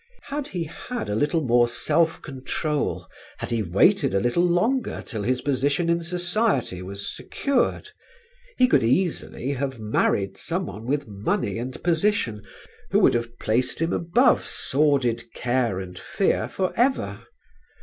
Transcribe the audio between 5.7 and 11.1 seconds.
in society was secured, he could easily have married someone with